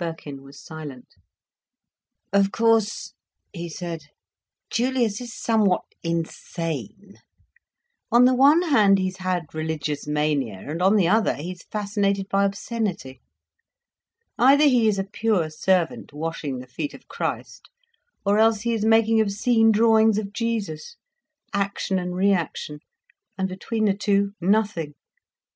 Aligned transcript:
Birkin 0.00 0.42
was 0.42 0.58
silent. 0.60 1.14
"Of 2.32 2.50
course," 2.50 3.14
he 3.52 3.68
said, 3.68 4.06
"Julius 4.68 5.20
is 5.20 5.32
somewhat 5.32 5.84
insane. 6.02 7.18
On 8.10 8.24
the 8.24 8.34
one 8.34 8.62
hand 8.62 8.98
he's 8.98 9.18
had 9.18 9.54
religious 9.54 10.04
mania, 10.08 10.68
and 10.68 10.82
on 10.82 10.96
the 10.96 11.06
other, 11.06 11.34
he 11.36 11.52
is 11.52 11.62
fascinated 11.70 12.28
by 12.28 12.44
obscenity. 12.44 13.20
Either 14.36 14.64
he 14.64 14.88
is 14.88 14.98
a 14.98 15.04
pure 15.04 15.50
servant, 15.50 16.12
washing 16.12 16.58
the 16.58 16.66
feet 16.66 16.92
of 16.92 17.06
Christ, 17.06 17.70
or 18.24 18.40
else 18.40 18.62
he 18.62 18.72
is 18.74 18.84
making 18.84 19.20
obscene 19.20 19.70
drawings 19.70 20.18
of 20.18 20.32
Jesus—action 20.32 21.96
and 21.96 22.16
reaction—and 22.16 23.48
between 23.48 23.84
the 23.84 23.94
two, 23.94 24.32
nothing. 24.40 24.94